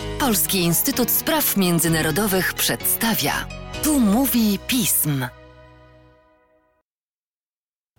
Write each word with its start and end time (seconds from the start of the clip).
Polski 0.00 0.58
Instytut 0.58 1.10
Spraw 1.10 1.56
Międzynarodowych 1.56 2.54
przedstawia. 2.54 3.48
Tu 3.82 4.00
mówi 4.00 4.58
pism. 4.66 5.26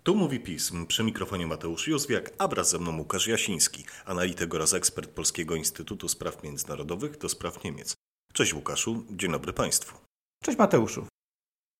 Tu 0.02 0.14
mówi 0.14 0.40
pism. 0.40 0.86
Przy 0.86 1.04
mikrofonie 1.04 1.46
Mateusz 1.46 1.88
Józwiak, 1.88 2.30
a 2.38 2.48
wraz 2.48 2.70
ze 2.70 2.78
mną 2.78 2.98
Łukasz 2.98 3.26
Jasiński, 3.26 3.84
analityk 4.04 4.54
oraz 4.54 4.74
ekspert 4.74 5.10
Polskiego 5.10 5.54
Instytutu 5.54 6.08
Spraw 6.08 6.42
Międzynarodowych 6.42 7.18
do 7.18 7.28
spraw 7.28 7.64
Niemiec. 7.64 7.94
Cześć 8.32 8.54
Łukaszu, 8.54 9.04
dzień 9.10 9.32
dobry 9.32 9.52
Państwu. 9.52 9.98
Cześć 10.42 10.58
Mateuszu. 10.58 11.06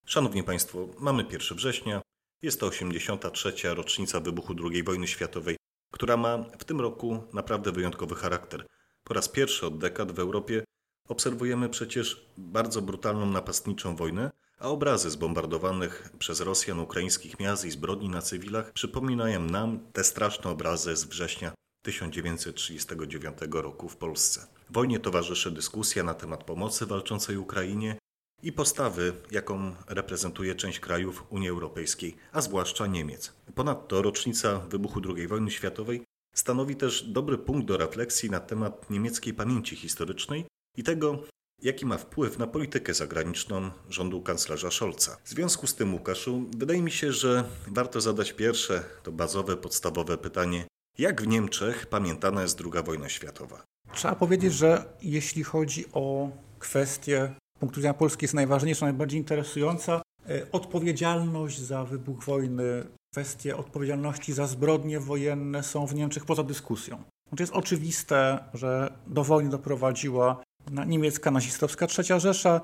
Szanowni 0.06 0.42
Państwo, 0.42 0.88
mamy 0.98 1.22
1 1.22 1.56
września. 1.56 2.02
Jest 2.42 2.60
to 2.60 2.66
83. 2.66 3.52
rocznica 3.64 4.20
wybuchu 4.20 4.54
II 4.72 4.82
wojny 4.82 5.06
światowej, 5.06 5.56
która 5.92 6.16
ma 6.16 6.38
w 6.58 6.64
tym 6.64 6.80
roku 6.80 7.22
naprawdę 7.32 7.72
wyjątkowy 7.72 8.14
charakter. 8.14 8.66
Po 9.04 9.14
raz 9.14 9.28
pierwszy 9.28 9.66
od 9.66 9.78
dekad 9.78 10.12
w 10.12 10.18
Europie 10.18 10.64
obserwujemy 11.08 11.68
przecież 11.68 12.26
bardzo 12.38 12.82
brutalną 12.82 13.26
napastniczą 13.26 13.96
wojnę, 13.96 14.30
a 14.58 14.68
obrazy 14.68 15.10
zbombardowanych 15.10 16.10
przez 16.18 16.40
Rosjan 16.40 16.80
ukraińskich 16.80 17.40
miast 17.40 17.64
i 17.64 17.70
zbrodni 17.70 18.08
na 18.08 18.22
cywilach 18.22 18.72
przypominają 18.72 19.40
nam 19.40 19.78
te 19.92 20.04
straszne 20.04 20.50
obrazy 20.50 20.96
z 20.96 21.04
września 21.04 21.52
1939 21.82 23.38
roku 23.50 23.88
w 23.88 23.96
Polsce. 23.96 24.46
Wojnie 24.70 25.00
towarzyszy 25.00 25.50
dyskusja 25.50 26.02
na 26.02 26.14
temat 26.14 26.44
pomocy 26.44 26.86
walczącej 26.86 27.36
Ukrainie 27.36 27.96
i 28.42 28.52
postawy, 28.52 29.12
jaką 29.30 29.74
reprezentuje 29.88 30.54
część 30.54 30.80
krajów 30.80 31.24
Unii 31.30 31.48
Europejskiej, 31.48 32.16
a 32.32 32.40
zwłaszcza 32.40 32.86
Niemiec. 32.86 33.32
Ponadto 33.54 34.02
rocznica 34.02 34.58
wybuchu 34.58 35.00
II 35.16 35.28
wojny 35.28 35.50
światowej 35.50 36.03
stanowi 36.34 36.76
też 36.76 37.02
dobry 37.02 37.38
punkt 37.38 37.66
do 37.66 37.76
refleksji 37.76 38.30
na 38.30 38.40
temat 38.40 38.90
niemieckiej 38.90 39.34
pamięci 39.34 39.76
historycznej 39.76 40.44
i 40.76 40.82
tego, 40.82 41.22
jaki 41.62 41.86
ma 41.86 41.98
wpływ 41.98 42.38
na 42.38 42.46
politykę 42.46 42.94
zagraniczną 42.94 43.70
rządu 43.88 44.22
kanclerza 44.22 44.70
Scholza. 44.70 45.16
W 45.24 45.28
związku 45.28 45.66
z 45.66 45.74
tym, 45.74 45.94
Łukaszu, 45.94 46.44
wydaje 46.56 46.82
mi 46.82 46.90
się, 46.90 47.12
że 47.12 47.44
warto 47.66 48.00
zadać 48.00 48.32
pierwsze, 48.32 48.84
to 49.02 49.12
bazowe, 49.12 49.56
podstawowe 49.56 50.18
pytanie, 50.18 50.64
jak 50.98 51.22
w 51.22 51.26
Niemczech 51.26 51.86
pamiętana 51.86 52.42
jest 52.42 52.60
II 52.60 52.84
wojna 52.84 53.08
światowa? 53.08 53.64
Trzeba 53.94 54.14
powiedzieć, 54.14 54.52
że 54.52 54.84
jeśli 55.02 55.44
chodzi 55.44 55.84
o 55.92 56.30
kwestię 56.58 57.34
punktu 57.60 57.80
widzenia 57.80 57.94
Polski 57.94 58.24
jest 58.24 58.34
najważniejsza, 58.34 58.86
najbardziej 58.86 59.20
interesująca, 59.20 60.02
e, 60.28 60.46
odpowiedzialność 60.52 61.60
za 61.60 61.84
wybuch 61.84 62.24
wojny, 62.24 62.86
kwestie 63.14 63.56
odpowiedzialności 63.56 64.32
za 64.32 64.46
zbrodnie 64.46 65.00
wojenne 65.00 65.62
są 65.62 65.86
w 65.86 65.94
Niemczech 65.94 66.24
poza 66.24 66.42
dyskusją. 66.42 67.02
Znaczy 67.28 67.42
jest 67.42 67.52
oczywiste, 67.52 68.44
że 68.54 68.92
do 69.06 69.24
wojny 69.24 69.50
doprowadziła 69.50 70.42
niemiecka 70.86 71.30
nazistowska 71.30 71.86
trzecia 71.86 72.18
Rzesza 72.18 72.60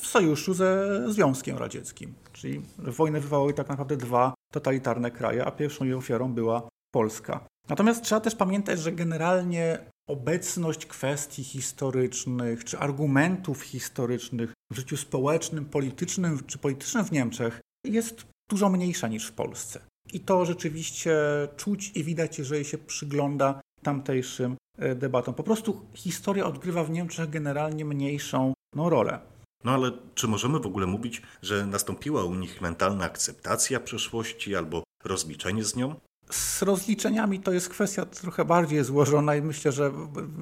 w 0.00 0.06
sojuszu 0.06 0.54
ze 0.54 0.88
Związkiem 1.12 1.58
Radzieckim. 1.58 2.14
Czyli 2.32 2.62
wojnę 2.78 3.20
wywołały 3.20 3.54
tak 3.54 3.68
naprawdę 3.68 3.96
dwa 3.96 4.34
totalitarne 4.52 5.10
kraje, 5.10 5.44
a 5.44 5.50
pierwszą 5.50 5.84
jej 5.84 5.94
ofiarą 5.94 6.32
była 6.32 6.68
Polska. 6.94 7.46
Natomiast 7.68 8.02
trzeba 8.02 8.20
też 8.20 8.34
pamiętać, 8.34 8.80
że 8.80 8.92
generalnie 8.92 9.78
obecność 10.08 10.86
kwestii 10.86 11.44
historycznych 11.44 12.64
czy 12.64 12.78
argumentów 12.78 13.62
historycznych 13.62 14.52
w 14.72 14.76
życiu 14.76 14.96
społecznym, 14.96 15.64
politycznym 15.64 16.44
czy 16.46 16.58
politycznym 16.58 17.04
w 17.04 17.12
Niemczech 17.12 17.60
jest 17.86 18.31
dużo 18.52 18.68
mniejsza 18.68 19.08
niż 19.08 19.26
w 19.26 19.32
Polsce. 19.32 19.80
I 20.12 20.20
to 20.20 20.44
rzeczywiście 20.44 21.16
czuć 21.56 21.92
i 21.94 22.04
widać, 22.04 22.38
jeżeli 22.38 22.64
się 22.64 22.78
przygląda 22.78 23.60
tamtejszym 23.82 24.56
e, 24.78 24.94
debatom. 24.94 25.34
Po 25.34 25.42
prostu 25.42 25.86
historia 25.94 26.46
odgrywa 26.46 26.84
w 26.84 26.90
Niemczech 26.90 27.30
generalnie 27.30 27.84
mniejszą 27.84 28.52
no, 28.76 28.90
rolę. 28.90 29.20
No 29.64 29.70
ale 29.70 29.92
czy 30.14 30.28
możemy 30.28 30.60
w 30.60 30.66
ogóle 30.66 30.86
mówić, 30.86 31.22
że 31.42 31.66
nastąpiła 31.66 32.24
u 32.24 32.34
nich 32.34 32.60
mentalna 32.60 33.04
akceptacja 33.04 33.80
przeszłości 33.80 34.56
albo 34.56 34.82
rozliczenie 35.04 35.64
z 35.64 35.76
nią? 35.76 35.94
Z 36.32 36.62
rozliczeniami 36.62 37.40
to 37.40 37.52
jest 37.52 37.68
kwestia 37.68 38.06
trochę 38.06 38.44
bardziej 38.44 38.84
złożona 38.84 39.36
i 39.36 39.42
myślę, 39.42 39.72
że 39.72 39.92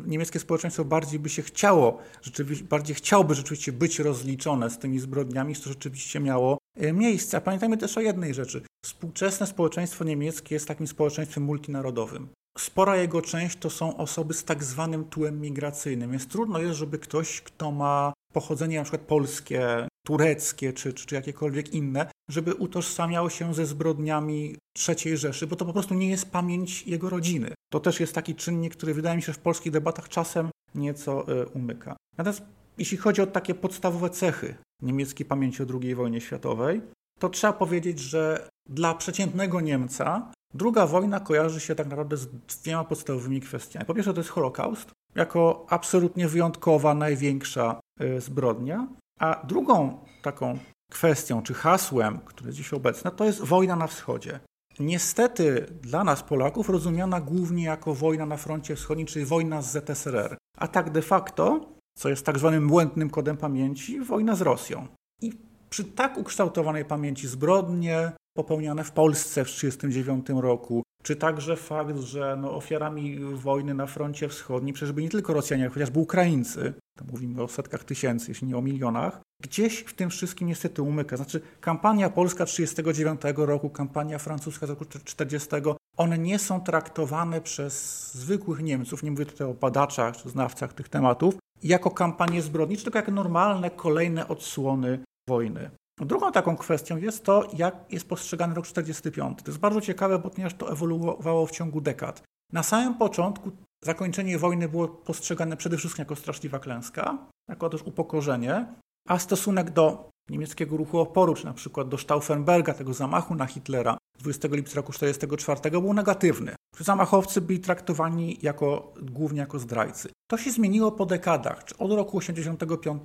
niemieckie 0.07 0.39
społeczeństwo 0.39 0.85
bardziej 0.85 1.19
by 1.19 1.29
się 1.29 1.43
chciało, 1.43 1.99
rzeczywiście, 2.23 2.65
bardziej 2.65 2.97
chciałoby 2.97 3.35
rzeczywiście 3.35 3.73
być 3.73 3.99
rozliczone 3.99 4.71
z 4.71 4.79
tymi 4.79 4.99
zbrodniami, 4.99 5.55
to 5.57 5.69
rzeczywiście 5.69 6.21
miało 6.21 6.59
e, 6.77 6.93
miejsce. 6.93 7.41
Pamiętajmy 7.41 7.77
też 7.77 7.99
o 7.99 8.01
jednej 8.01 8.35
rzeczy. 8.35 8.63
Współczesne 8.85 9.47
społeczeństwo 9.47 10.05
niemieckie 10.05 10.55
jest 10.55 10.69
takim 10.69 10.87
społeczeństwem 10.87 11.45
multinarodowym. 11.45 12.29
Spora 12.59 12.97
jego 12.97 13.23
część 13.23 13.59
to 13.59 13.71
są 13.71 13.97
osoby 13.97 14.35
z 14.35 14.45
tak 14.45 14.65
zwanym 14.65 15.05
tłem 15.05 15.41
migracyjnym, 15.41 16.11
więc 16.11 16.27
trudno 16.27 16.59
jest, 16.59 16.79
żeby 16.79 16.99
ktoś, 16.99 17.41
kto 17.41 17.73
ma 17.73 18.13
pochodzenie 18.33 18.77
na 18.79 18.83
przykład 18.83 19.03
polskie, 19.03 19.89
tureckie 20.07 20.73
czy, 20.73 20.93
czy, 20.93 21.07
czy 21.07 21.15
jakiekolwiek 21.15 21.75
inne, 21.75 22.11
żeby 22.31 22.55
utożsamiał 22.55 23.31
się 23.31 23.55
ze 23.55 23.67
zbrodniami 23.67 24.57
III 24.89 25.17
Rzeszy, 25.17 25.47
bo 25.47 25.57
to 25.57 25.65
po 25.65 25.73
prostu 25.73 25.95
nie 25.95 26.11
jest 26.11 26.31
pamięć 26.31 26.87
jego 26.87 27.11
rodziny. 27.11 27.55
To 27.73 27.81
też 27.81 28.01
jest 28.01 28.15
taki 28.15 28.35
czynnik, 28.35 28.77
który 28.77 28.95
wydaje 28.95 29.17
mi 29.17 29.23
się 29.23 29.33
w 29.33 29.39
polskich 29.39 29.73
debatach 29.73 30.09
czasem 30.09 30.51
nieco 30.75 31.29
e, 31.29 31.47
umyka. 31.47 31.97
Natomiast 32.19 32.43
jeśli 32.79 32.97
chodzi 32.97 33.23
o 33.23 33.27
takie 33.27 33.55
podstawowe 33.55 34.11
cechy 34.11 34.55
niemieckiej 34.83 35.27
pamięci 35.27 35.63
o 35.63 35.67
II 35.83 35.95
wojnie 35.95 36.21
światowej, 36.21 36.81
to 37.19 37.29
trzeba 37.29 37.53
powiedzieć, 37.53 37.99
że 37.99 38.49
dla 38.69 38.95
przeciętnego 38.95 39.61
Niemca 39.61 40.33
druga 40.55 40.87
wojna 40.87 41.21
kojarzy 41.21 41.61
się 41.61 41.75
tak 41.75 41.87
naprawdę 41.87 42.17
z 42.17 42.27
dwiema 42.27 42.85
podstawowymi 42.85 43.41
kwestiami. 43.41 43.87
Po 43.87 43.95
pierwsze 43.95 44.15
to 44.15 44.21
jest 44.21 44.31
Holokaust, 44.31 44.91
jako 45.15 45.67
absolutnie 45.69 46.29
wyjątkowa, 46.29 46.95
największa 46.95 47.81
e, 48.01 48.21
zbrodnia, 48.21 48.89
a 49.19 49.47
drugą 49.47 49.99
taką 50.23 50.59
kwestią 50.91 51.43
czy 51.43 51.55
hasłem, 51.55 52.19
które 52.19 52.53
dziś 52.53 52.73
obecne, 52.73 53.11
to 53.11 53.25
jest 53.25 53.45
wojna 53.45 53.77
na 53.77 53.87
wschodzie. 53.87 54.41
Niestety 54.81 55.67
dla 55.83 56.05
nas, 56.05 56.23
Polaków, 56.23 56.69
rozumiana 56.69 57.21
głównie 57.21 57.65
jako 57.65 57.95
wojna 57.95 58.27
na 58.27 58.37
froncie 58.37 58.77
wschodnim, 58.77 59.07
czyli 59.07 59.25
wojna 59.25 59.63
z 59.63 59.73
ZSRR. 59.73 60.37
A 60.59 60.69
tak 60.69 60.91
de 60.91 61.03
facto, 61.03 61.61
co 61.99 62.09
jest 62.09 62.27
tak 62.27 62.39
zwanym 62.39 62.69
błędnym 62.69 63.11
kodem 63.11 63.37
pamięci, 63.37 64.01
wojna 64.01 64.37
z 64.37 64.41
Rosją. 64.41 64.87
I 65.23 65.33
przy 65.71 65.85
tak 65.85 66.19
ukształtowanej 66.19 66.85
pamięci 66.85 67.29
zbrodnie 67.29 68.13
popełniane 68.37 68.85
w 68.85 68.93
Polsce 68.93 69.45
w 69.45 69.49
1939 69.49 70.43
roku, 70.43 70.83
czy 71.03 71.17
także 71.17 71.57
fakt, 71.57 71.99
że 71.99 72.37
no, 72.41 72.55
ofiarami 72.57 73.19
wojny 73.19 73.75
na 73.75 73.87
froncie 73.87 74.29
wschodnim 74.29 74.75
przecież 74.75 74.93
byli 74.93 75.05
nie 75.05 75.11
tylko 75.11 75.33
Rosjanie, 75.33 75.63
ale 75.63 75.73
chociażby 75.73 75.99
Ukraińcy, 75.99 76.75
to 76.99 77.05
mówimy 77.13 77.43
o 77.43 77.49
setkach 77.49 77.85
tysięcy, 77.85 78.31
jeśli 78.31 78.49
nie 78.49 78.59
o 78.59 78.63
milionach, 78.63 79.21
gdzieś 79.43 79.79
w 79.79 79.95
tym 79.95 80.11
wszystkim 80.11 80.49
niestety 80.49 80.83
umyka. 80.83 81.17
Znaczy 81.17 81.41
kampania 81.61 82.11
polska 82.11 82.47
1939 82.47 83.49
roku, 83.49 83.71
kampania 83.71 84.19
francuska 84.19 84.67
z 84.67 84.71
roku 84.71 84.85
40, 85.05 85.49
one 85.97 86.19
nie 86.19 86.39
są 86.39 86.61
traktowane 86.61 87.41
przez 87.41 87.75
zwykłych 88.15 88.63
Niemców, 88.63 89.03
nie 89.03 89.11
mówię 89.11 89.27
tutaj 89.27 89.47
o 89.47 89.55
badaczach 89.55 90.17
czy 90.17 90.29
znawcach 90.29 90.73
tych 90.73 90.89
tematów, 90.89 91.35
jako 91.63 91.91
kampanie 91.91 92.43
zbrodnicze, 92.43 92.83
tylko 92.83 92.99
jako 92.99 93.13
normalne 93.13 93.71
kolejne 93.71 94.29
odsłony 94.29 95.05
wojny. 95.29 95.71
Drugą 96.01 96.33
taką 96.33 96.57
kwestią 96.57 96.97
jest 96.97 97.25
to, 97.25 97.49
jak 97.53 97.77
jest 97.91 98.09
postrzegany 98.09 98.55
rok 98.55 98.67
45. 98.67 99.39
To 99.39 99.51
jest 99.51 99.59
bardzo 99.59 99.81
ciekawe, 99.81 100.19
ponieważ 100.19 100.55
to 100.55 100.73
ewoluowało 100.73 101.47
w 101.47 101.51
ciągu 101.51 101.81
dekad. 101.81 102.23
Na 102.53 102.63
samym 102.63 102.95
początku 102.95 103.51
zakończenie 103.85 104.39
wojny 104.39 104.69
było 104.69 104.89
postrzegane 104.89 105.57
przede 105.57 105.77
wszystkim 105.77 106.03
jako 106.03 106.17
straszliwa 106.17 106.59
klęska, 106.59 107.19
jako 107.49 107.69
też 107.69 107.83
upokorzenie, 107.83 108.67
a 109.09 109.19
stosunek 109.19 109.71
do 109.71 110.11
niemieckiego 110.31 110.77
ruchu 110.77 110.99
oporu, 110.99 111.35
czy 111.35 111.45
na 111.45 111.53
przykład 111.53 111.89
do 111.89 111.99
Stauffenberga, 111.99 112.75
tego 112.75 112.95
zamachu 112.95 113.35
na 113.35 113.47
Hitlera 113.47 113.99
20 114.19 114.49
lipca 114.49 114.75
roku 114.75 114.93
1944 114.93 115.81
był 115.81 115.95
negatywny. 115.95 116.55
Zamachowcy 116.79 117.41
byli 117.41 117.61
traktowani 117.61 118.39
jako, 118.43 118.95
głównie 119.03 119.41
jako 119.41 119.59
zdrajcy. 119.59 120.09
To 120.31 120.37
się 120.37 120.51
zmieniło 120.51 120.93
po 120.93 121.07
dekadach. 121.07 121.65
Od 121.79 121.93
roku 121.93 122.21
1985 122.21 123.05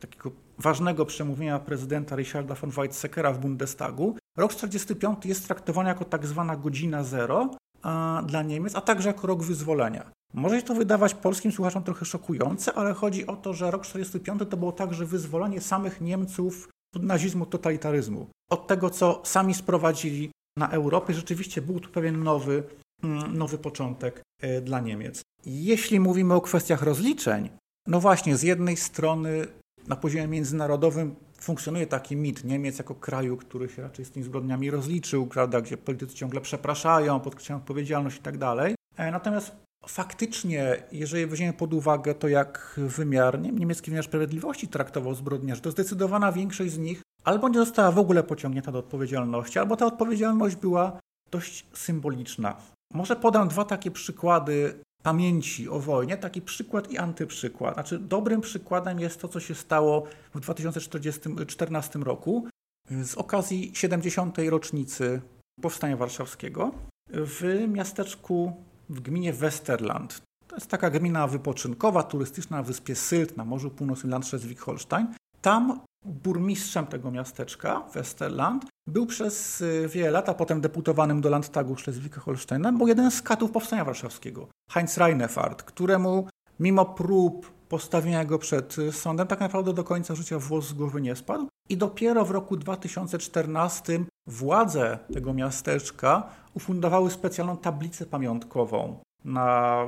takiego 0.00 0.30
ważnego 0.58 1.06
przemówienia 1.06 1.58
prezydenta 1.58 2.16
Richarda 2.16 2.54
von 2.54 2.70
Weizsäckera 2.70 3.32
w 3.32 3.38
Bundestagu, 3.38 4.16
rok 4.36 4.54
1945 4.54 5.26
jest 5.26 5.46
traktowany 5.46 5.88
jako 5.88 6.04
tak 6.04 6.26
zwana 6.26 6.56
godzina 6.56 7.04
zero 7.04 7.50
a, 7.82 8.22
dla 8.26 8.42
Niemiec, 8.42 8.76
a 8.76 8.80
także 8.80 9.08
jako 9.08 9.26
rok 9.26 9.42
wyzwolenia. 9.42 10.10
Może 10.34 10.56
się 10.56 10.62
to 10.62 10.74
wydawać 10.74 11.14
polskim 11.14 11.52
słuchaczom 11.52 11.82
trochę 11.82 12.04
szokujące, 12.04 12.74
ale 12.74 12.94
chodzi 12.94 13.26
o 13.26 13.36
to, 13.36 13.54
że 13.54 13.70
rok 13.70 13.82
1945 13.82 14.50
to 14.50 14.56
było 14.56 14.72
także 14.72 15.06
wyzwolenie 15.06 15.60
samych 15.60 16.00
Niemców 16.00 16.68
od 16.94 17.02
nazizmu, 17.02 17.46
totalitaryzmu. 17.46 18.26
Od 18.50 18.66
tego, 18.66 18.90
co 18.90 19.20
sami 19.24 19.54
sprowadzili 19.54 20.30
na 20.58 20.70
Europę, 20.70 21.14
rzeczywiście 21.14 21.62
był 21.62 21.80
tu 21.80 21.90
pewien 21.90 22.22
nowy, 22.22 22.62
mm, 23.02 23.36
nowy 23.36 23.58
początek 23.58 24.22
e, 24.40 24.60
dla 24.60 24.80
Niemiec. 24.80 25.22
Jeśli 25.46 26.00
mówimy 26.00 26.34
o 26.34 26.40
kwestiach 26.40 26.82
rozliczeń, 26.82 27.50
no 27.86 28.00
właśnie, 28.00 28.36
z 28.36 28.42
jednej 28.42 28.76
strony 28.76 29.46
na 29.90 29.96
poziomie 29.96 30.28
międzynarodowym 30.28 31.16
funkcjonuje 31.40 31.86
taki 31.86 32.16
mit 32.16 32.44
Niemiec 32.44 32.78
jako 32.78 32.94
kraju, 32.94 33.36
który 33.36 33.68
się 33.68 33.82
raczej 33.82 34.04
z 34.04 34.10
tymi 34.10 34.24
zbrodniami 34.24 34.70
rozliczył, 34.70 35.26
prawda, 35.26 35.60
gdzie 35.60 35.76
politycy 35.76 36.14
ciągle 36.14 36.40
przepraszają, 36.40 37.20
podkreślają 37.20 37.60
odpowiedzialność 37.60 38.16
i 38.16 38.20
tak 38.20 38.38
dalej. 38.38 38.74
E, 38.96 39.10
natomiast 39.10 39.52
faktycznie, 39.86 40.82
jeżeli 40.92 41.26
weźmiemy 41.26 41.52
pod 41.52 41.74
uwagę 41.74 42.14
to, 42.14 42.28
jak 42.28 42.74
wymiar, 42.76 43.40
niemiecki 43.40 43.90
wymiar 43.90 44.04
sprawiedliwości 44.04 44.68
traktował 44.68 45.14
zbrodniarzy, 45.14 45.60
to 45.60 45.70
zdecydowana 45.70 46.32
większość 46.32 46.72
z 46.72 46.78
nich 46.78 47.02
albo 47.24 47.48
nie 47.48 47.58
została 47.58 47.92
w 47.92 47.98
ogóle 47.98 48.22
pociągnięta 48.22 48.72
do 48.72 48.78
odpowiedzialności, 48.78 49.58
albo 49.58 49.76
ta 49.76 49.86
odpowiedzialność 49.86 50.56
była 50.56 51.00
dość 51.30 51.66
symboliczna. 51.72 52.56
Może 52.94 53.16
podam 53.16 53.48
dwa 53.48 53.64
takie 53.64 53.90
przykłady 53.90 54.80
pamięci 55.02 55.68
o 55.68 55.80
wojnie, 55.80 56.16
taki 56.16 56.42
przykład 56.42 56.90
i 56.90 56.98
antyprzykład. 56.98 57.74
Znaczy, 57.74 57.98
dobrym 57.98 58.40
przykładem 58.40 59.00
jest 59.00 59.20
to, 59.20 59.28
co 59.28 59.40
się 59.40 59.54
stało 59.54 60.06
w 60.34 60.40
2014 60.40 61.98
roku 61.98 62.48
z 62.90 63.14
okazji 63.14 63.70
70. 63.74 64.38
rocznicy 64.38 65.20
Powstania 65.60 65.96
Warszawskiego 65.96 66.72
w 67.10 67.64
miasteczku 67.68 68.52
w 68.88 69.00
gminie 69.00 69.32
Westerland. 69.32 70.22
To 70.46 70.56
jest 70.56 70.70
taka 70.70 70.90
gmina 70.90 71.26
wypoczynkowa, 71.26 72.02
turystyczna 72.02 72.56
na 72.56 72.62
wyspie 72.62 72.94
Sylt 72.94 73.36
na 73.36 73.44
Morzu 73.44 73.70
Północnym 73.70 74.12
Landszezwik-Holstein. 74.12 75.06
Tam 75.42 75.80
burmistrzem 76.04 76.86
tego 76.86 77.10
miasteczka, 77.10 77.82
Westerland, 77.94 78.66
był 78.86 79.06
przez 79.06 79.60
y, 79.60 79.88
wiele 79.88 80.10
lat, 80.10 80.28
a 80.28 80.34
potem 80.34 80.60
deputowanym 80.60 81.20
do 81.20 81.30
Landtagu 81.30 81.74
Schleswig-Holsteina, 81.74 82.78
był 82.78 82.88
jeden 82.88 83.10
z 83.10 83.22
katów 83.22 83.50
Powstania 83.50 83.84
Warszawskiego, 83.84 84.48
Heinz 84.70 84.98
Reinefart, 84.98 85.62
któremu 85.62 86.26
mimo 86.60 86.84
prób 86.84 87.52
postawienia 87.68 88.24
go 88.24 88.38
przed 88.38 88.78
y, 88.78 88.92
sądem 88.92 89.26
tak 89.26 89.40
naprawdę 89.40 89.72
do 89.72 89.84
końca 89.84 90.14
życia 90.14 90.38
włos 90.38 90.68
z 90.68 90.72
głowy 90.72 91.00
nie 91.00 91.16
spadł. 91.16 91.48
I 91.68 91.76
dopiero 91.76 92.24
w 92.24 92.30
roku 92.30 92.56
2014 92.56 94.04
władze 94.26 94.98
tego 95.12 95.34
miasteczka 95.34 96.30
ufundowały 96.54 97.10
specjalną 97.10 97.56
tablicę 97.56 98.06
pamiątkową 98.06 98.96
na 99.24 99.86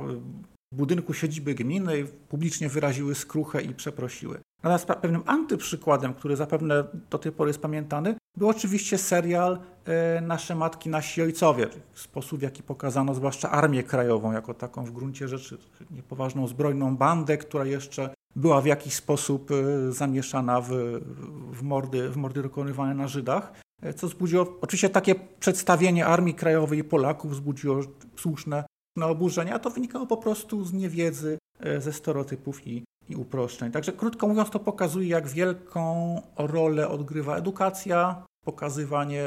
budynku 0.73 1.13
siedziby 1.13 1.53
gminy, 1.55 2.05
publicznie 2.29 2.69
wyraziły 2.69 3.15
skruchę 3.15 3.61
i 3.61 3.73
przeprosiły. 3.73 4.39
Natomiast 4.63 4.85
pewnym 4.85 5.23
antyprzykładem, 5.25 6.13
który 6.13 6.35
zapewne 6.35 6.83
do 7.09 7.17
tej 7.17 7.31
pory 7.31 7.49
jest 7.49 7.61
pamiętany, 7.61 8.15
był 8.37 8.49
oczywiście 8.49 8.97
serial 8.97 9.59
e, 9.85 10.21
Nasze 10.21 10.55
Matki, 10.55 10.89
Nasi 10.89 11.21
Ojcowie. 11.21 11.67
Sposób, 11.93 12.39
w 12.39 12.41
jaki 12.41 12.63
pokazano 12.63 13.13
zwłaszcza 13.13 13.51
Armię 13.51 13.83
Krajową 13.83 14.31
jako 14.31 14.53
taką 14.53 14.85
w 14.85 14.91
gruncie 14.91 15.27
rzeczy 15.27 15.57
niepoważną 15.91 16.47
zbrojną 16.47 16.97
bandę, 16.97 17.37
która 17.37 17.65
jeszcze 17.65 18.09
była 18.35 18.61
w 18.61 18.65
jakiś 18.65 18.93
sposób 18.93 19.51
e, 19.51 19.91
zamieszana 19.91 20.61
w, 20.61 20.69
w, 21.51 21.61
mordy, 21.61 22.09
w 22.09 22.17
mordy 22.17 22.43
dokonywane 22.43 22.93
na 22.93 23.07
Żydach, 23.07 23.53
e, 23.81 23.93
co 23.93 24.07
wzbudziło, 24.07 24.57
oczywiście 24.61 24.89
takie 24.89 25.15
przedstawienie 25.39 26.05
Armii 26.05 26.33
Krajowej 26.33 26.79
i 26.79 26.83
Polaków 26.83 27.31
wzbudziło 27.31 27.79
słuszne 28.15 28.63
oburzenie, 29.01 29.53
a 29.53 29.59
to 29.59 29.69
wynikało 29.69 30.07
po 30.07 30.17
prostu 30.17 30.65
z 30.65 30.73
niewiedzy, 30.73 31.37
ze 31.79 31.93
stereotypów 31.93 32.67
i 32.67 32.83
i 33.09 33.15
uproszczeń. 33.15 33.71
Także 33.71 33.91
krótko 33.91 34.27
mówiąc, 34.27 34.49
to 34.49 34.59
pokazuje, 34.59 35.07
jak 35.07 35.27
wielką 35.27 36.21
rolę 36.37 36.89
odgrywa 36.89 37.37
edukacja, 37.37 38.25
pokazywanie 38.45 39.23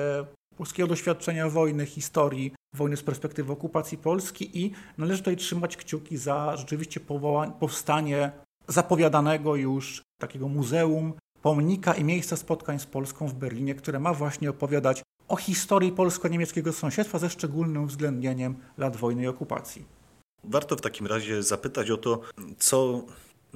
polskiego 0.57 0.89
doświadczenia 0.89 1.49
wojny, 1.49 1.87
historii 1.87 2.53
wojny 2.75 2.97
z 2.97 3.03
perspektywy 3.03 3.53
okupacji 3.53 3.99
Polski 3.99 4.65
i 4.65 4.73
należy 4.99 5.19
tutaj 5.19 5.37
trzymać 5.37 5.77
kciuki 5.77 6.17
za 6.17 6.57
rzeczywiście 6.57 7.01
powstanie 7.61 8.33
zapowiadanego 8.69 9.57
już 9.57 10.03
takiego 10.21 10.49
muzeum, 10.49 11.13
pomnika 11.43 11.95
i 11.95 12.05
miejsca 12.05 12.37
spotkań 12.37 12.79
z 12.79 12.87
Polską 12.87 13.29
w 13.29 13.35
Berlinie, 13.35 13.75
które 13.75 13.99
ma 13.99 14.15
właśnie 14.15 14.51
opowiadać 14.51 15.03
o 15.29 15.37
historii 15.37 15.93
polsko-niemieckiego 15.93 16.73
sąsiedztwa 16.73 17.19
ze 17.19 17.31
szczególnym 17.31 17.85
uwzględnieniem 17.85 18.55
lat 18.79 18.97
wojny 18.97 19.23
i 19.23 19.27
okupacji. 19.27 19.85
Warto 20.45 20.77
w 20.77 20.81
takim 20.81 21.07
razie 21.07 21.43
zapytać 21.43 21.91
o 21.91 21.97
to, 21.97 22.21
co 22.59 23.03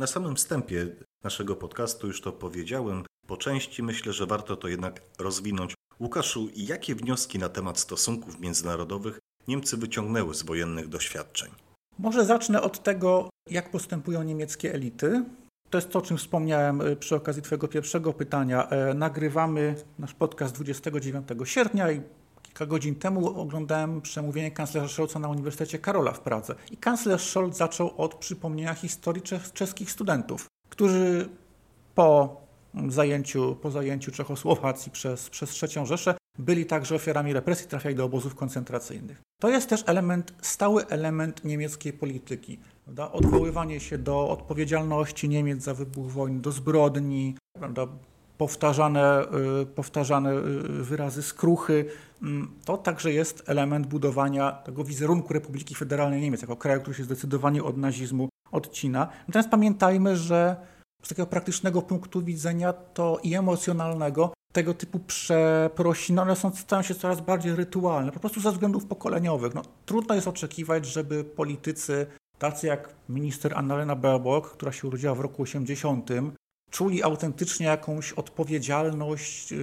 na 0.00 0.06
samym 0.06 0.37
wstępie 0.37 0.87
naszego 1.25 1.56
podcastu 1.56 2.06
już 2.06 2.20
to 2.20 2.32
powiedziałem. 2.32 3.05
Po 3.26 3.37
części 3.37 3.82
myślę, 3.82 4.12
że 4.12 4.26
warto 4.26 4.56
to 4.56 4.69
jednak 4.69 5.02
rozwinąć. 5.19 5.75
Łukaszu, 6.00 6.49
jakie 6.56 6.94
wnioski 6.94 7.38
na 7.38 7.49
temat 7.49 7.79
stosunków 7.79 8.41
międzynarodowych 8.41 9.19
Niemcy 9.49 9.76
wyciągnęły 9.76 10.35
z 10.35 10.43
wojennych 10.43 10.88
doświadczeń? 10.88 11.50
Może 11.99 12.25
zacznę 12.25 12.62
od 12.62 12.82
tego, 12.82 13.31
jak 13.50 13.70
postępują 13.70 14.23
niemieckie 14.23 14.75
elity. 14.75 15.25
To 15.70 15.79
jest 15.79 15.91
to, 15.91 15.99
o 15.99 16.03
czym 16.03 16.17
wspomniałem 16.17 16.81
e, 16.81 16.96
przy 16.96 17.17
okazji 17.17 17.43
Twojego 17.43 17.69
pierwszego 17.69 18.12
pytania. 18.12 18.69
E, 18.69 18.94
nagrywamy 18.94 19.75
nasz 19.99 20.14
podcast 20.14 20.55
29 20.55 21.29
sierpnia 21.44 21.93
i 21.93 22.03
Kilka 22.50 22.67
godzin 22.67 22.94
temu 22.94 23.41
oglądałem 23.41 24.00
przemówienie 24.00 24.50
kanclerza 24.50 24.88
Scholza 24.88 25.19
na 25.19 25.29
Uniwersytecie 25.29 25.79
Karola 25.79 26.12
w 26.12 26.20
Pradze. 26.20 26.55
I 26.70 26.76
kanclerz 26.76 27.31
Scholz 27.31 27.56
zaczął 27.56 27.91
od 27.97 28.14
przypomnienia 28.14 28.75
historii 28.75 29.23
czeskich 29.55 29.91
studentów, 29.91 30.47
którzy 30.69 31.29
po 31.94 32.41
zajęciu, 32.88 33.56
po 33.62 33.70
zajęciu 33.70 34.12
Czechosłowacji 34.12 34.93
przez, 34.93 35.31
przez 35.31 35.62
III 35.62 35.87
Rzeszę 35.87 36.14
byli 36.38 36.67
także 36.67 36.94
ofiarami 36.94 37.32
represji, 37.32 37.69
trafiali 37.69 37.97
do 37.97 38.05
obozów 38.05 38.35
koncentracyjnych. 38.35 39.20
To 39.41 39.49
jest 39.49 39.69
też 39.69 39.85
element, 39.87 40.35
stały 40.43 40.87
element 40.87 41.44
niemieckiej 41.44 41.93
polityki. 41.93 42.58
Prawda? 42.85 43.12
Odwoływanie 43.12 43.81
się 43.81 43.99
do 43.99 44.29
odpowiedzialności 44.29 45.29
Niemiec 45.29 45.62
za 45.62 45.75
wybuch 45.75 46.11
wojny, 46.11 46.41
do 46.41 46.53
zbrodni, 46.53 47.37
prawda? 47.58 47.87
Powtarzane, 48.41 49.25
y, 49.63 49.67
powtarzane 49.67 50.33
y, 50.33 50.43
wyrazy 50.83 51.23
skruchy. 51.23 51.85
Mm, 52.23 52.51
to 52.65 52.77
także 52.77 53.13
jest 53.13 53.43
element 53.47 53.87
budowania 53.87 54.53
tego 54.53 54.85
wizerunku 54.85 55.33
Republiki 55.33 55.75
Federalnej 55.75 56.21
Niemiec 56.21 56.43
jako 56.43 56.57
kraju, 56.57 56.81
który 56.81 56.97
się 56.97 57.05
zdecydowanie 57.05 57.65
od 57.65 57.77
nazizmu 57.77 58.29
odcina. 58.53 59.09
Natomiast 59.29 59.49
pamiętajmy, 59.49 60.17
że 60.17 60.57
z 61.03 61.09
takiego 61.09 61.27
praktycznego 61.27 61.83
punktu 61.83 62.23
widzenia 62.23 62.73
to 62.73 63.19
i 63.23 63.35
emocjonalnego 63.35 64.33
tego 64.53 64.75
typu 64.75 64.99
przeprosiny, 64.99 66.23
one 66.23 66.37
są, 66.37 66.51
stają 66.51 66.83
się 66.83 66.95
coraz 66.95 67.21
bardziej 67.21 67.55
rytualne, 67.55 68.13
po 68.13 68.21
prostu 68.21 68.41
ze 68.41 68.53
względów 68.53 68.87
pokoleniowych. 68.87 69.55
No, 69.55 69.63
trudno 69.87 70.15
jest 70.15 70.29
oczekiwać, 70.29 70.87
żeby 70.87 71.25
politycy 71.25 72.07
tacy 72.39 72.67
jak 72.67 72.95
minister 73.09 73.55
Annalena 73.55 73.97
Baerbock, 73.97 74.51
która 74.51 74.73
się 74.73 74.89
urodziła 74.89 75.15
w 75.15 75.21
roku 75.21 75.43
80, 75.43 76.11
czuli 76.70 77.02
autentycznie 77.02 77.67
jakąś 77.67 78.12
odpowiedzialność 78.12 79.52
y, 79.52 79.56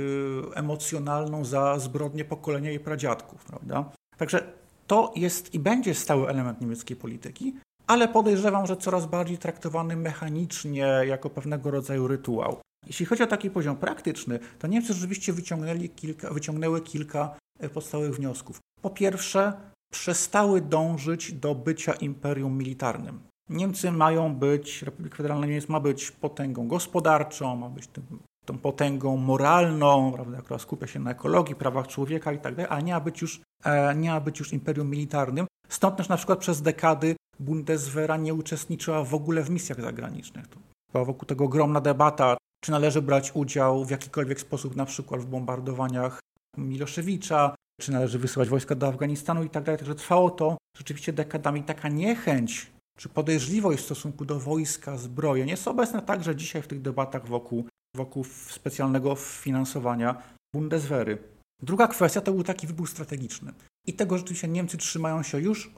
emocjonalną 0.56 1.46
za 1.46 1.80
zbrodnie 1.80 2.26
pokolenia 2.26 2.70
jej 2.70 2.80
pradziadków. 2.80 3.46
Prawda? 3.46 3.92
Także 4.18 4.54
to 4.88 5.14
jest 5.16 5.54
i 5.54 5.60
będzie 5.60 5.96
stały 5.96 6.30
element 6.30 6.62
niemieckiej 6.62 6.98
polityki, 6.98 7.56
ale 7.88 8.08
podejrzewam, 8.08 8.68
że 8.68 8.78
coraz 8.78 9.06
bardziej 9.06 9.38
traktowany 9.38 9.96
mechanicznie 9.96 10.88
jako 11.08 11.30
pewnego 11.30 11.72
rodzaju 11.72 12.08
rytuał. 12.08 12.58
Jeśli 12.88 13.06
chodzi 13.06 13.24
o 13.24 13.28
taki 13.28 13.50
poziom 13.50 13.76
praktyczny, 13.76 14.40
to 14.60 14.68
Niemcy 14.68 14.94
rzeczywiście 14.94 15.34
wyciągnęli 15.34 15.90
kilka, 15.90 16.34
wyciągnęły 16.34 16.82
kilka 16.82 17.38
e, 17.60 17.70
podstawowych 17.70 18.16
wniosków. 18.16 18.60
Po 18.82 18.90
pierwsze, 18.90 19.54
przestały 19.92 20.62
dążyć 20.62 21.34
do 21.34 21.56
bycia 21.56 21.94
imperium 21.94 22.58
militarnym. 22.58 23.20
Niemcy 23.50 23.92
mają 23.92 24.36
być, 24.36 24.82
Republika 24.82 25.18
Federalna 25.18 25.46
Niemiec 25.46 25.70
ma 25.70 25.80
być 25.80 26.12
potęgą 26.12 26.68
gospodarczą, 26.68 27.56
ma 27.56 27.70
być 27.70 27.88
tym, 27.88 28.04
tą 28.46 28.58
potęgą 28.58 29.18
moralną, 29.18 30.12
prawda, 30.12 30.42
która 30.42 30.60
skupia 30.60 30.88
się 30.88 31.00
na 31.00 31.12
ekologii, 31.12 31.56
prawach 31.56 31.88
człowieka 31.88 32.32
i 32.32 32.40
tak 32.40 32.56
a 32.70 32.82
nie 32.82 32.94
ma 32.94 33.00
być 33.00 33.22
już, 33.22 33.42
e, 33.64 33.96
nie 33.96 34.10
ma 34.10 34.20
być 34.20 34.40
już 34.40 34.54
imperium 34.54 34.90
militarnym. 34.90 35.48
Stąd 35.70 35.96
też 35.98 36.10
na 36.10 36.18
przykład 36.18 36.40
przez 36.40 36.62
dekady 36.62 37.16
Bundeswehra 37.40 38.18
nie 38.18 38.34
uczestniczyła 38.34 39.04
w 39.04 39.14
ogóle 39.14 39.44
w 39.44 39.50
misjach 39.50 39.82
zagranicznych. 39.82 40.48
To 40.48 40.60
była 40.92 41.06
wokół 41.06 41.26
tego 41.26 41.46
ogromna 41.46 41.82
debata, 41.82 42.38
czy 42.64 42.72
należy 42.72 43.02
brać 43.02 43.32
udział 43.34 43.86
w 43.86 43.90
jakikolwiek 43.90 44.40
sposób 44.40 44.76
na 44.76 44.86
przykład 44.86 45.22
w 45.22 45.26
bombardowaniach 45.26 46.20
Miloszewicza, 46.58 47.56
czy 47.82 47.92
należy 47.92 48.20
wysyłać 48.20 48.50
wojska 48.50 48.76
do 48.76 48.88
Afganistanu 48.88 49.44
i 49.44 49.50
tak. 49.50 49.66
Także 49.66 49.96
trwało 49.96 50.30
to 50.30 50.58
rzeczywiście 50.78 51.14
dekadami 51.14 51.64
taka 51.64 51.90
niechęć 51.90 52.72
czy 52.98 53.10
podejrzliwość 53.10 53.82
w 53.82 53.86
stosunku 53.86 54.26
do 54.26 54.40
wojska, 54.40 54.98
zbrojeń 54.98 55.50
jest 55.50 55.68
obecna 55.68 56.02
także 56.02 56.36
dzisiaj 56.36 56.62
w 56.62 56.68
tych 56.68 56.82
debatach 56.82 57.28
wokół, 57.28 57.66
wokół 57.96 58.24
specjalnego 58.50 59.16
finansowania 59.16 60.22
Bundeswehry. 60.56 61.18
Druga 61.62 61.88
kwestia 61.88 62.22
to 62.22 62.32
był 62.32 62.44
taki 62.44 62.68
wybór 62.68 62.90
strategiczny. 62.90 63.54
I 63.88 63.94
tego 63.94 64.18
rzeczywiście 64.18 64.48
Niemcy 64.48 64.78
trzymają 64.78 65.24
się 65.24 65.40
już, 65.40 65.74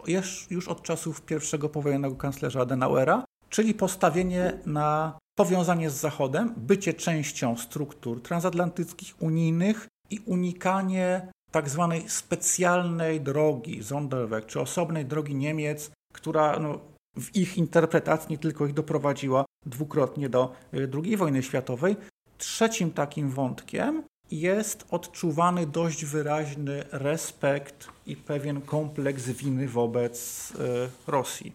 już 0.50 0.68
od 0.68 0.82
czasów 0.82 1.22
pierwszego 1.22 1.70
powojennego 1.70 2.16
kanclerza 2.16 2.62
Adenauera, 2.62 3.24
czyli 3.50 3.74
postawienie 3.74 4.60
na 4.66 5.18
powiązanie 5.38 5.90
z 5.90 6.00
Zachodem, 6.00 6.54
bycie 6.58 6.94
częścią 6.94 7.58
struktur 7.58 8.22
transatlantyckich, 8.22 9.16
unijnych 9.20 9.88
i 10.10 10.20
unikanie 10.26 11.32
tak 11.52 11.70
zwanej 11.70 12.10
specjalnej 12.10 13.22
drogi, 13.22 13.84
Sonderweg, 13.84 14.46
czy 14.46 14.62
osobnej 14.62 15.06
drogi 15.06 15.36
Niemiec, 15.36 15.92
która 16.14 16.60
no, 16.60 16.80
w 17.18 17.36
ich 17.36 17.58
interpretacji 17.58 18.32
nie 18.32 18.38
tylko 18.38 18.66
ich 18.66 18.74
doprowadziła 18.74 19.46
dwukrotnie 19.66 20.30
do 20.30 20.56
y, 20.74 20.90
II 21.04 21.18
wojny 21.18 21.44
światowej. 21.44 21.96
Trzecim 22.38 22.92
takim 22.92 23.30
wątkiem 23.30 24.04
jest 24.32 24.86
odczuwany 24.92 25.68
dość 25.68 26.06
wyraźny 26.06 26.84
respekt 26.92 27.88
i 28.06 28.16
pewien 28.16 28.62
kompleks 28.62 29.24
winy 29.24 29.68
wobec 29.68 30.52
y, 30.52 31.12
Rosji. 31.12 31.54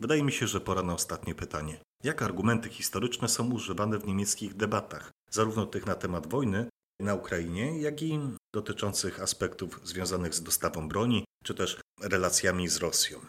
wydaje 0.00 0.22
mi 0.22 0.32
się, 0.32 0.46
że 0.46 0.60
pora 0.60 0.82
na 0.82 0.94
ostatnie 0.94 1.34
pytanie. 1.34 1.80
Jak 2.04 2.22
argumenty 2.22 2.68
historyczne 2.68 3.28
są 3.28 3.52
używane 3.52 3.98
w 3.98 4.06
niemieckich 4.06 4.54
debatach, 4.54 5.10
zarówno 5.30 5.66
tych 5.66 5.86
na 5.86 5.94
temat 5.94 6.26
wojny 6.26 6.66
na 7.00 7.14
Ukrainie, 7.14 7.80
jak 7.80 8.02
i 8.02 8.20
dotyczących 8.54 9.20
aspektów 9.22 9.80
związanych 9.84 10.34
z 10.34 10.42
dostawą 10.42 10.88
broni, 10.88 11.24
czy 11.44 11.54
też 11.54 11.80
relacjami 12.02 12.68
z 12.68 12.76
Rosją? 12.76 13.20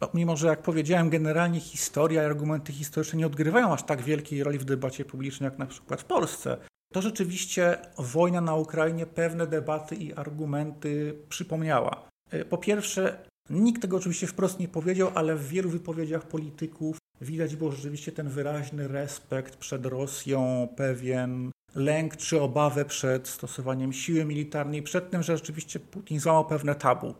No, 0.00 0.08
mimo, 0.14 0.36
że 0.36 0.46
jak 0.46 0.62
powiedziałem, 0.62 1.10
generalnie 1.10 1.60
historia 1.60 2.22
i 2.22 2.26
argumenty 2.26 2.72
historyczne 2.72 3.18
nie 3.18 3.26
odgrywają 3.26 3.72
aż 3.72 3.82
tak 3.82 4.02
wielkiej 4.02 4.42
roli 4.42 4.58
w 4.58 4.64
debacie 4.64 5.04
publicznej, 5.04 5.50
jak 5.50 5.58
na 5.58 5.66
przykład 5.66 6.00
w 6.00 6.04
Polsce, 6.04 6.56
to 6.92 7.02
rzeczywiście 7.02 7.78
wojna 7.98 8.40
na 8.40 8.54
Ukrainie 8.54 9.06
pewne 9.06 9.46
debaty 9.46 9.94
i 9.94 10.14
argumenty 10.14 11.18
przypomniała. 11.28 12.08
E, 12.30 12.44
po 12.44 12.58
pierwsze, 12.58 13.26
nikt 13.50 13.82
tego 13.82 13.96
oczywiście 13.96 14.26
wprost 14.26 14.60
nie 14.60 14.68
powiedział, 14.68 15.10
ale 15.14 15.36
w 15.36 15.48
wielu 15.48 15.70
wypowiedziach 15.70 16.28
polityków 16.28 16.98
widać 17.20 17.56
było 17.56 17.72
rzeczywiście 17.72 18.12
ten 18.12 18.28
wyraźny 18.28 18.88
respekt 18.88 19.56
przed 19.56 19.86
Rosją, 19.86 20.68
pewien 20.76 21.50
lęk 21.74 22.16
czy 22.16 22.40
obawę 22.40 22.84
przed 22.84 23.28
stosowaniem 23.28 23.92
siły 23.92 24.24
militarnej, 24.24 24.82
przed 24.82 25.10
tym, 25.10 25.22
że 25.22 25.36
rzeczywiście 25.36 25.80
Putin 25.80 26.20
złamał 26.20 26.44
pewne 26.44 26.74
tabu, 26.74 27.14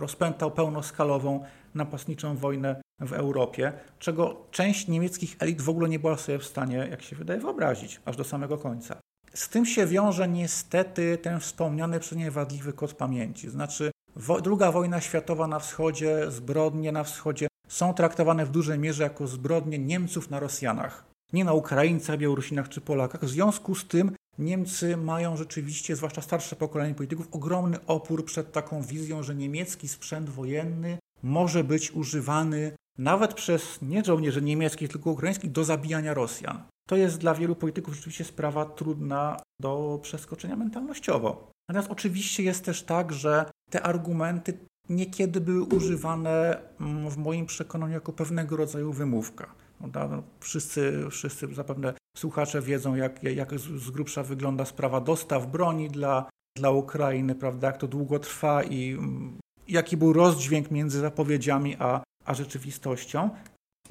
rozpętał 0.00 0.50
pełnoskalową 0.50 1.44
napastniczą 1.74 2.36
wojnę 2.36 2.80
w 3.00 3.12
Europie, 3.12 3.72
czego 3.98 4.46
część 4.50 4.88
niemieckich 4.88 5.36
elit 5.38 5.62
w 5.62 5.68
ogóle 5.68 5.88
nie 5.88 5.98
była 5.98 6.16
sobie 6.16 6.38
w 6.38 6.44
stanie, 6.44 6.88
jak 6.90 7.02
się 7.02 7.16
wydaje, 7.16 7.40
wyobrazić, 7.40 8.00
aż 8.04 8.16
do 8.16 8.24
samego 8.24 8.58
końca. 8.58 8.96
Z 9.34 9.48
tym 9.48 9.66
się 9.66 9.86
wiąże 9.86 10.28
niestety 10.28 11.18
ten 11.18 11.40
wspomniany 11.40 12.00
przez 12.00 12.18
mnie 12.18 12.30
wadliwy 12.30 12.72
kod 12.72 12.94
pamięci. 12.94 13.50
Znaczy, 13.50 13.90
wo 14.16 14.40
druga 14.40 14.72
wojna 14.72 15.00
światowa 15.00 15.46
na 15.46 15.58
wschodzie, 15.58 16.30
zbrodnie 16.30 16.92
na 16.92 17.04
wschodzie 17.04 17.48
są 17.68 17.94
traktowane 17.94 18.46
w 18.46 18.50
dużej 18.50 18.78
mierze 18.78 19.02
jako 19.02 19.26
zbrodnie 19.26 19.78
Niemców 19.78 20.30
na 20.30 20.40
Rosjanach. 20.40 21.04
Nie 21.32 21.44
na 21.44 21.52
Ukraińcach, 21.52 22.18
Białorusinach 22.18 22.68
czy 22.68 22.80
Polakach. 22.80 23.24
W 23.24 23.28
związku 23.28 23.74
z 23.74 23.88
tym 23.88 24.12
Niemcy 24.40 24.96
mają 24.96 25.36
rzeczywiście, 25.36 25.96
zwłaszcza 25.96 26.22
starsze 26.22 26.56
pokolenie 26.56 26.94
polityków, 26.94 27.28
ogromny 27.32 27.86
opór 27.86 28.24
przed 28.24 28.52
taką 28.52 28.82
wizją, 28.82 29.22
że 29.22 29.34
niemiecki 29.34 29.88
sprzęt 29.88 30.30
wojenny 30.30 30.98
może 31.22 31.64
być 31.64 31.92
używany 31.92 32.72
nawet 32.98 33.34
przez 33.34 33.82
nie 33.82 34.04
żołnierzy 34.04 34.42
niemieckich, 34.42 34.88
tylko 34.88 35.10
ukraińskich 35.10 35.52
do 35.52 35.64
zabijania 35.64 36.14
Rosjan. 36.14 36.62
To 36.88 36.96
jest 36.96 37.18
dla 37.18 37.34
wielu 37.34 37.56
polityków 37.56 37.94
rzeczywiście 37.94 38.24
sprawa 38.24 38.64
trudna 38.64 39.36
do 39.60 39.98
przeskoczenia 40.02 40.56
mentalnościowo. 40.56 41.50
Natomiast 41.68 41.90
oczywiście 41.90 42.42
jest 42.42 42.64
też 42.64 42.82
tak, 42.82 43.12
że 43.12 43.50
te 43.70 43.82
argumenty 43.82 44.58
niekiedy 44.88 45.40
były 45.40 45.62
używane 45.62 46.62
mm, 46.80 47.10
w 47.10 47.16
moim 47.16 47.46
przekonaniu 47.46 47.92
jako 47.92 48.12
pewnego 48.12 48.56
rodzaju 48.56 48.92
wymówka. 48.92 49.54
No, 49.80 50.22
wszyscy, 50.40 51.06
wszyscy 51.10 51.54
zapewne 51.54 51.94
słuchacze 52.20 52.62
wiedzą, 52.62 52.94
jak, 52.94 53.22
jak 53.22 53.58
z 53.58 53.90
grubsza 53.90 54.22
wygląda 54.22 54.64
sprawa 54.64 55.00
dostaw 55.00 55.46
broni 55.46 55.88
dla, 55.88 56.30
dla 56.58 56.70
Ukrainy, 56.70 57.34
prawda, 57.34 57.66
jak 57.66 57.76
to 57.76 57.88
długo 57.88 58.18
trwa 58.18 58.62
i 58.62 58.92
mm, 58.92 59.38
jaki 59.68 59.96
był 59.96 60.12
rozdźwięk 60.12 60.70
między 60.70 61.00
zapowiedziami 61.00 61.76
a, 61.78 62.02
a 62.24 62.34
rzeczywistością. 62.34 63.30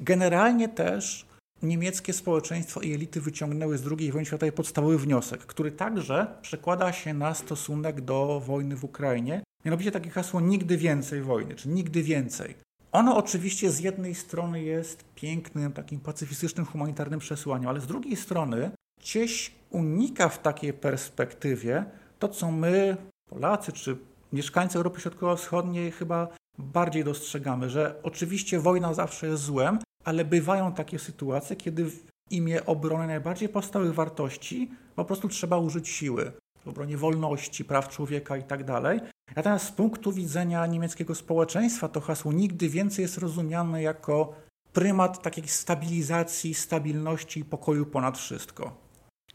Generalnie 0.00 0.68
też 0.68 1.26
niemieckie 1.62 2.12
społeczeństwo 2.12 2.80
i 2.80 2.92
elity 2.94 3.20
wyciągnęły 3.20 3.78
z 3.78 3.86
II 3.86 4.12
wojny 4.12 4.26
światowej 4.26 4.52
podstawowy 4.52 4.98
wniosek, 4.98 5.40
który 5.40 5.72
także 5.72 6.26
przekłada 6.42 6.92
się 6.92 7.14
na 7.14 7.34
stosunek 7.34 8.00
do 8.00 8.40
wojny 8.40 8.76
w 8.76 8.84
Ukrainie. 8.84 9.42
Mianowicie 9.64 9.92
takie 9.92 10.10
hasło 10.10 10.40
nigdy 10.40 10.76
więcej 10.76 11.22
wojny, 11.22 11.54
czy 11.54 11.68
nigdy 11.68 12.02
więcej. 12.02 12.54
Ono 12.92 13.16
oczywiście 13.16 13.70
z 13.70 13.80
jednej 13.80 14.14
strony 14.14 14.62
jest 14.62 15.04
pięknym, 15.14 15.72
takim 15.72 16.00
pacyfistycznym, 16.00 16.66
humanitarnym 16.66 17.20
przesłaniem, 17.20 17.68
ale 17.68 17.80
z 17.80 17.86
drugiej 17.86 18.16
strony 18.16 18.70
gdzieś 19.00 19.52
unika 19.70 20.28
w 20.28 20.42
takiej 20.42 20.72
perspektywie 20.72 21.84
to, 22.18 22.28
co 22.28 22.50
my, 22.50 22.96
Polacy 23.28 23.72
czy 23.72 23.96
mieszkańcy 24.32 24.78
Europy 24.78 25.00
Środkowo-Wschodniej 25.00 25.90
chyba 25.90 26.28
bardziej 26.58 27.04
dostrzegamy, 27.04 27.70
że 27.70 27.94
oczywiście 28.02 28.60
wojna 28.60 28.94
zawsze 28.94 29.26
jest 29.26 29.42
złem, 29.42 29.78
ale 30.04 30.24
bywają 30.24 30.72
takie 30.72 30.98
sytuacje, 30.98 31.56
kiedy 31.56 31.84
w 31.84 32.06
imię 32.30 32.66
obrony 32.66 33.06
najbardziej 33.06 33.48
podstawowych 33.48 33.94
wartości 33.94 34.70
po 34.96 35.04
prostu 35.04 35.28
trzeba 35.28 35.58
użyć 35.58 35.88
siły. 35.88 36.32
W 36.64 36.68
obronie 36.68 36.96
wolności, 36.96 37.64
praw 37.64 37.88
człowieka 37.88 38.36
i 38.36 38.42
tak 38.42 38.64
dalej. 38.64 39.00
Natomiast 39.36 39.66
z 39.66 39.72
punktu 39.72 40.12
widzenia 40.12 40.66
niemieckiego 40.66 41.14
społeczeństwa 41.14 41.88
to 41.88 42.00
hasło 42.00 42.32
nigdy 42.32 42.68
więcej 42.68 43.02
jest 43.02 43.18
rozumiane 43.18 43.82
jako 43.82 44.34
prymat 44.72 45.22
takiej 45.22 45.48
stabilizacji, 45.48 46.54
stabilności 46.54 47.40
i 47.40 47.44
pokoju 47.44 47.86
ponad 47.86 48.18
wszystko. 48.18 48.76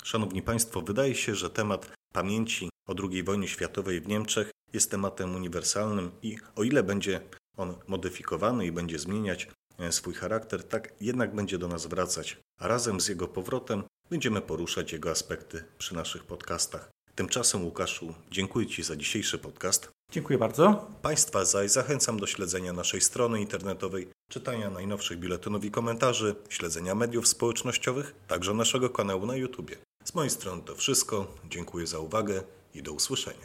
Szanowni 0.03 0.41
Państwo, 0.41 0.81
wydaje 0.81 1.15
się, 1.15 1.35
że 1.35 1.49
temat 1.49 1.91
pamięci 2.13 2.69
o 2.87 2.93
II 3.11 3.23
wojnie 3.23 3.47
światowej 3.47 4.01
w 4.01 4.07
Niemczech 4.07 4.51
jest 4.73 4.91
tematem 4.91 5.35
uniwersalnym 5.35 6.11
i 6.21 6.37
o 6.55 6.63
ile 6.63 6.83
będzie 6.83 7.21
on 7.57 7.75
modyfikowany 7.87 8.65
i 8.65 8.71
będzie 8.71 8.99
zmieniać 8.99 9.47
e, 9.79 9.91
swój 9.91 10.13
charakter, 10.13 10.63
tak 10.63 10.93
jednak 11.01 11.35
będzie 11.35 11.57
do 11.57 11.67
nas 11.67 11.85
wracać, 11.85 12.37
a 12.59 12.67
razem 12.67 13.01
z 13.01 13.07
jego 13.07 13.27
powrotem 13.27 13.83
będziemy 14.09 14.41
poruszać 14.41 14.93
jego 14.93 15.11
aspekty 15.11 15.63
przy 15.77 15.95
naszych 15.95 16.23
podcastach. 16.23 16.94
Tymczasem, 17.15 17.65
Łukaszu, 17.65 18.13
dziękuję 18.31 18.67
Ci 18.67 18.83
za 18.83 18.95
dzisiejszy 18.95 19.37
podcast. 19.37 19.89
Dziękuję 20.11 20.39
bardzo. 20.39 20.87
Państwa 21.01 21.45
zaś 21.45 21.71
zachęcam 21.71 22.19
do 22.19 22.27
śledzenia 22.27 22.73
naszej 22.73 23.01
strony 23.01 23.41
internetowej, 23.41 24.07
czytania 24.29 24.69
najnowszych 24.69 25.19
biuletynów 25.19 25.65
i 25.65 25.71
komentarzy, 25.71 26.35
śledzenia 26.49 26.95
mediów 26.95 27.27
społecznościowych, 27.27 28.15
także 28.27 28.53
naszego 28.53 28.89
kanału 28.89 29.25
na 29.25 29.35
YouTube. 29.35 29.71
Z 30.03 30.13
mojej 30.15 30.29
strony 30.29 30.61
to 30.61 30.75
wszystko. 30.75 31.27
Dziękuję 31.49 31.87
za 31.87 31.99
uwagę 31.99 32.43
i 32.73 32.83
do 32.83 32.93
usłyszenia. 32.93 33.39